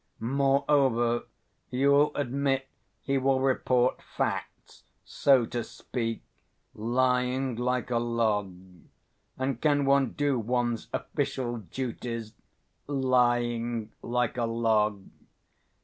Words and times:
Moreover, 0.19 1.25
you 1.69 1.91
will 1.91 2.11
admit 2.15 2.67
he 3.03 3.19
will 3.19 3.39
report 3.39 4.01
facts, 4.01 4.81
so 5.05 5.45
to 5.45 5.63
speak, 5.63 6.23
lying 6.73 7.55
like 7.55 7.91
a 7.91 7.99
log. 7.99 8.55
And, 9.37 9.61
can 9.61 9.85
one 9.85 10.13
do 10.13 10.39
one's 10.39 10.87
official 10.91 11.57
duties 11.59 12.33
lying 12.87 13.91
like 14.01 14.37
a 14.37 14.45
log? 14.45 15.05